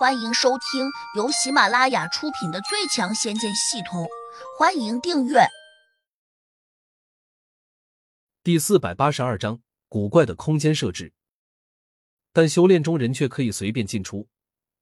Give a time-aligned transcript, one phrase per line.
[0.00, 4.04] 欢迎收听由喜马拉雅出品的《最强仙剑系统》，
[4.58, 5.40] 欢迎订阅。
[8.42, 9.60] 第四百八十二章：
[9.90, 11.12] 古怪的空间设置。
[12.32, 14.26] 但修炼中人却可以随便进出，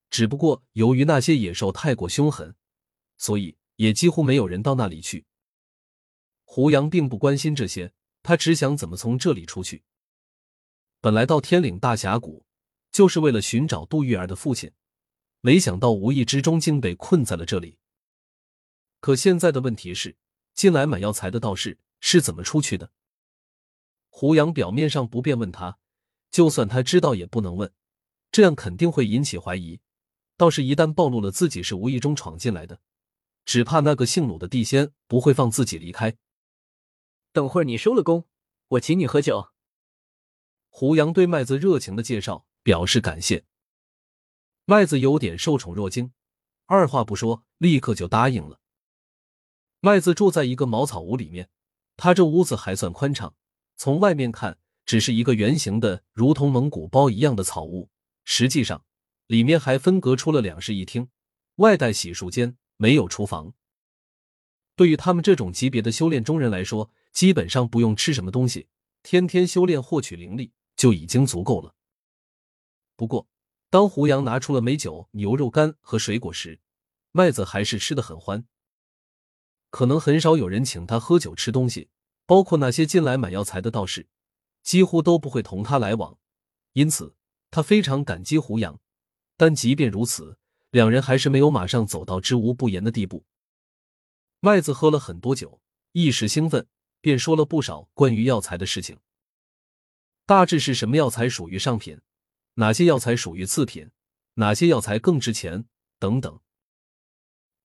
[0.08, 2.54] 只不过由于那些野兽太过凶狠，
[3.16, 5.26] 所以也几乎没有人到那里去。
[6.44, 7.92] 胡杨并不关心这些，
[8.22, 9.82] 他只想怎么从这里出去。
[11.00, 12.46] 本来到天岭大峡谷
[12.92, 14.70] 就是为了寻找杜玉儿的父亲。
[15.40, 17.78] 没想到无意之中竟被困在了这里。
[19.00, 20.16] 可现在的问题是，
[20.54, 22.90] 进来买药材的道士是怎么出去的？
[24.08, 25.78] 胡杨表面上不便问他，
[26.30, 27.72] 就算他知道也不能问，
[28.32, 29.80] 这样肯定会引起怀疑。
[30.36, 32.80] 道士一旦暴露了自己是无意中闯进来的，
[33.44, 36.16] 只怕那个姓鲁的地仙不会放自己离开。
[37.32, 38.26] 等会儿你收了工，
[38.68, 39.50] 我请你喝酒。
[40.68, 43.44] 胡杨对麦子热情的介绍表示感谢。
[44.70, 46.12] 麦子有点受宠若惊，
[46.66, 48.60] 二话不说，立刻就答应了。
[49.80, 51.48] 麦子住在一个茅草屋里面，
[51.96, 53.34] 他这屋子还算宽敞，
[53.78, 57.88] 从外面看只是一个圆形的，如同蒙古包一样的草屋，
[58.26, 58.84] 实际上
[59.26, 61.08] 里面还分隔出了两室一厅，
[61.54, 63.54] 外带洗漱间，没有厨房。
[64.76, 68.68] 对于他们这种级别的修炼中人来说，基本上不用吃什么东西，
[69.02, 71.74] 天天修炼获取灵力就已经足够了。
[72.94, 73.26] 不过。
[73.70, 76.60] 当胡杨拿出了美酒、牛肉干和水果时，
[77.12, 78.46] 麦子还是吃的很欢。
[79.70, 81.90] 可能很少有人请他喝酒吃东西，
[82.24, 84.08] 包括那些进来买药材的道士，
[84.62, 86.18] 几乎都不会同他来往。
[86.72, 87.14] 因此，
[87.50, 88.80] 他非常感激胡杨。
[89.36, 90.38] 但即便如此，
[90.70, 93.26] 两人还是没有马上走到知无不言的地步。
[94.40, 95.60] 麦子喝了很多酒，
[95.92, 96.66] 一时兴奋，
[97.02, 98.98] 便说了不少关于药材的事情，
[100.24, 102.00] 大致是什么药材属于上品。
[102.58, 103.92] 哪些药材属于次品？
[104.34, 105.66] 哪些药材更值钱？
[106.00, 106.40] 等等。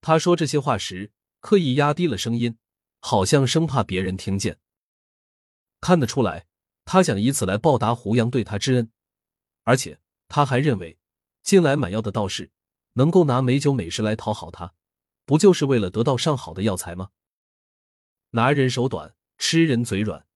[0.01, 2.59] 他说这些话时，刻意压低了声音，
[2.99, 4.59] 好像生怕别人听见。
[5.81, 6.45] 看得出来，
[6.85, 8.91] 他想以此来报答胡杨对他之恩。
[9.63, 10.99] 而且他还认为，
[11.41, 12.51] 进来买药的道士
[12.93, 14.75] 能够拿美酒美食来讨好他，
[15.25, 17.09] 不就是为了得到上好的药材吗？
[18.31, 20.27] 拿人手短，吃人嘴软。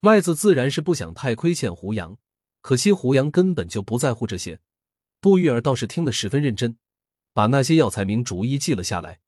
[0.00, 2.18] 麦子自然是不想太亏欠胡杨。
[2.60, 4.60] 可惜胡杨根本就不在乎这些，
[5.20, 6.78] 杜玉儿倒是听得十分认真，
[7.32, 9.20] 把那些药材名逐一记了下来。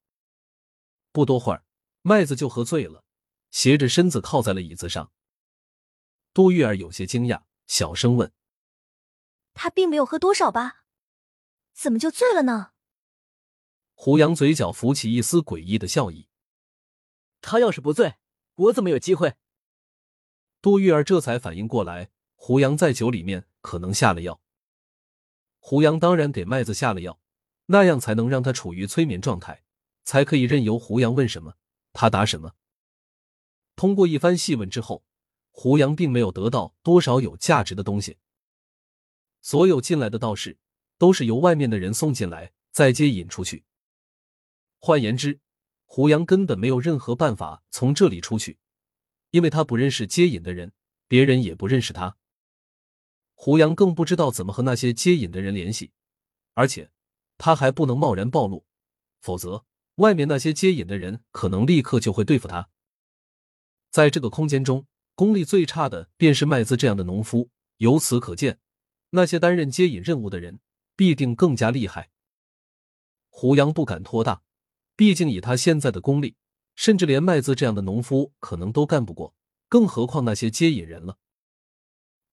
[1.12, 1.64] 不多会儿，
[2.02, 3.04] 麦子就喝醉了，
[3.50, 5.12] 斜着身子靠在了椅子上。
[6.32, 8.32] 杜玉儿有些惊讶，小声问
[9.54, 10.84] ：“他并没有喝多少吧？
[11.72, 12.72] 怎么就醉了呢？”
[13.94, 16.28] 胡杨嘴角浮起一丝诡异的笑意
[17.42, 18.16] ：“他要是不醉，
[18.54, 19.34] 我怎么有机会？”
[20.62, 22.10] 杜玉儿这才反应过来。
[22.42, 24.40] 胡杨在酒里面可能下了药，
[25.58, 27.20] 胡杨当然给麦子下了药，
[27.66, 29.62] 那样才能让他处于催眠状态，
[30.04, 31.56] 才可以任由胡杨问什么
[31.92, 32.54] 他答什么。
[33.76, 35.04] 通过一番细问之后，
[35.50, 38.16] 胡杨并没有得到多少有价值的东西。
[39.42, 40.58] 所有进来的道士
[40.96, 43.64] 都是由外面的人送进来，再接引出去。
[44.78, 45.40] 换言之，
[45.84, 48.58] 胡杨根本没有任何办法从这里出去，
[49.30, 50.72] 因为他不认识接引的人，
[51.06, 52.16] 别人也不认识他。
[53.42, 55.92] 胡杨更不知道怎么和那些接引的人联系，
[56.52, 56.90] 而且
[57.38, 58.66] 他还不能贸然暴露，
[59.22, 59.64] 否则
[59.94, 62.68] 外面那些接引的人可能立刻就会对付他。
[63.90, 67.48] 在这个空间中，功力最差的便是麦子这样的农夫。
[67.78, 68.58] 由此可见，
[69.08, 70.60] 那些担任接引任务的人
[70.94, 72.10] 必定更加厉害。
[73.30, 74.42] 胡杨不敢托大，
[74.94, 76.36] 毕竟以他现在的功力，
[76.76, 79.34] 甚至连麦子这样的农夫可能都干不过，
[79.66, 81.16] 更何况那些接引人了。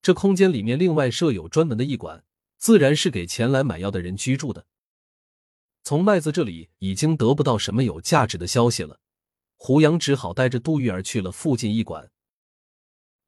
[0.08, 2.24] 这空间里面另外设有专门的驿馆，
[2.56, 4.66] 自然是给前来买药的人居住的。
[5.84, 9.02] 从麦子这里已经得不到什么有价值的消息了，
[9.58, 12.10] 胡杨只好带着杜玉儿去了附近驿馆。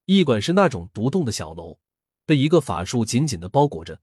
[0.05, 1.79] 驿馆是那种独栋的小楼，
[2.25, 3.99] 被一个法术紧紧的包裹着。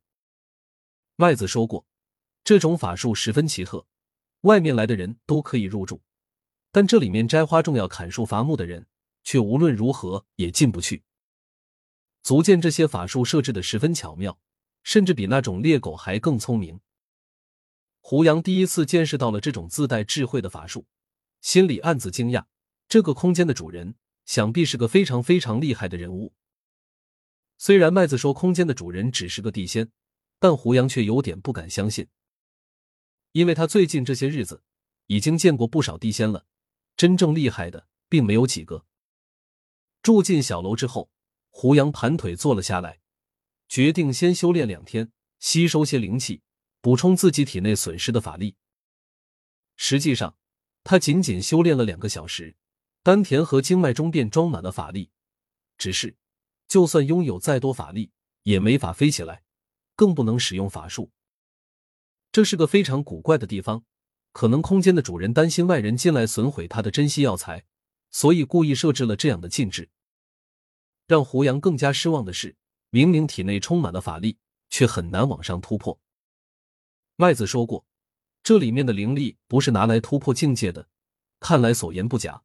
[1.14, 1.86] 麦子说过，
[2.44, 3.86] 这种法术十分奇特，
[4.42, 6.02] 外面来的人都可以入住，
[6.70, 8.86] 但这里面摘花种要、砍树伐木的人
[9.24, 11.04] 却无论如何也进不去。
[12.26, 14.36] 足见这些法术设置的十分巧妙，
[14.82, 16.80] 甚至比那种猎狗还更聪明。
[18.00, 20.88] 胡杨第一次见识到了这种自带智慧的法术，
[21.40, 22.46] 心里暗自惊讶。
[22.88, 23.94] 这个空间的主人
[24.24, 26.34] 想必是个非常非常厉害的人物。
[27.58, 29.92] 虽然麦子说空间的主人只是个地仙，
[30.40, 32.08] 但胡杨却有点不敢相信，
[33.30, 34.64] 因为他最近这些日子
[35.06, 36.44] 已经见过不少地仙了，
[36.96, 38.84] 真正厉害的并没有几个。
[40.02, 41.08] 住进小楼之后。
[41.58, 43.00] 胡杨盘腿坐了下来，
[43.66, 46.42] 决定先修炼两天，吸收些灵气，
[46.82, 48.56] 补充自己体内损失的法力。
[49.74, 50.36] 实际上，
[50.84, 52.56] 他仅仅修炼了两个小时，
[53.02, 55.10] 丹田和经脉中便装满了法力。
[55.78, 56.18] 只是，
[56.68, 58.12] 就算拥有再多法力，
[58.42, 59.42] 也没法飞起来，
[59.94, 61.10] 更不能使用法术。
[62.30, 63.82] 这是个非常古怪的地方。
[64.32, 67.64] 可能空间的主人担心外人进来损毁他的珍稀药材，
[68.10, 69.88] 所以故意设置了这样的禁制。
[71.06, 72.56] 让胡杨更加失望的是，
[72.90, 74.38] 明明体内充满了法力，
[74.68, 76.00] 却很难往上突破。
[77.16, 77.86] 麦子说过，
[78.42, 80.88] 这里面的灵力不是拿来突破境界的，
[81.40, 82.42] 看来所言不假。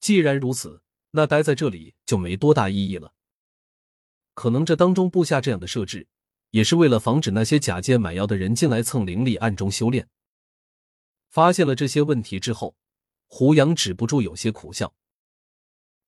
[0.00, 0.82] 既然如此，
[1.12, 3.14] 那待在这里就没多大意义了。
[4.34, 6.08] 可能这当中布下这样的设置，
[6.50, 10.08] 也是为了防止那些假借买药的人进来蹭灵力，暗中修炼。
[11.30, 12.76] 发现了这些问题之后，
[13.26, 14.94] 胡杨止不住有些苦笑。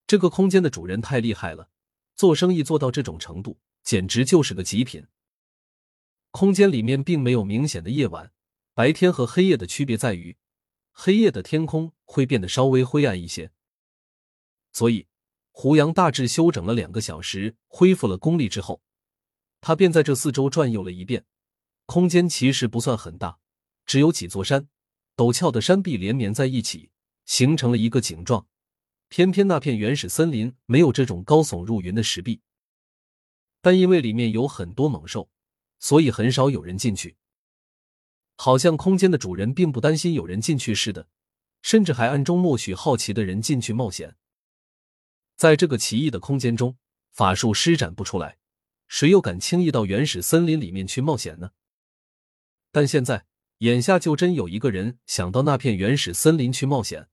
[0.06, 1.68] 这个空间的主人太厉害了，
[2.14, 5.06] 做生意做到这种程度，简直就是个极品。
[6.30, 8.30] 空间里面并没有明显的夜晚、
[8.74, 10.36] 白天和黑夜的区别，在于
[10.92, 13.50] 黑夜的天空会变得稍微灰暗一些。
[14.72, 15.06] 所以，
[15.50, 18.82] 胡杨大致休整了两个小时，恢复了功力之后，
[19.60, 21.24] 他便在这四周转悠了一遍。
[21.86, 23.38] 空间其实不算很大，
[23.86, 24.68] 只有几座山。
[25.16, 26.90] 陡峭的山壁连绵在一起，
[27.24, 28.46] 形成了一个井状。
[29.08, 32.40] 偏偏那片原始森林没有这种高耸入云的石壁，
[33.60, 35.30] 但因为里面有很多猛兽，
[35.78, 37.16] 所以很少有人进去。
[38.36, 41.08] 好像空间的主人并不担心有人进去似的，
[41.62, 44.16] 甚至还暗中默许好奇的人进去冒险。
[45.36, 46.76] 在这个奇异的空间中，
[47.12, 48.38] 法术施展不出来，
[48.88, 51.52] 谁又敢轻易到原始森林里面去冒险呢？
[52.70, 53.26] 但现在。
[53.60, 57.08] 眼下就真有一个人想到那片原始森林去冒险，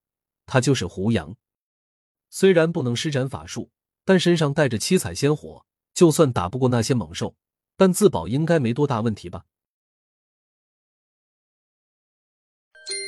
[0.45, 1.37] 他就是胡杨。
[2.35, 3.69] 虽然不能施展法术，
[4.03, 5.63] 但身上带着七彩仙火，
[5.93, 7.35] 就算打不过那些猛兽，
[7.77, 9.43] 但自保应该没多大问题吧。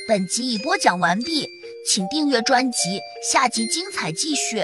[0.08, 1.48] 本集已播讲完毕，
[1.90, 4.64] 请订阅专辑，下集精彩继续。